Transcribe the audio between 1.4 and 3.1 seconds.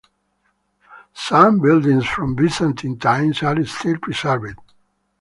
buildings from Byzantine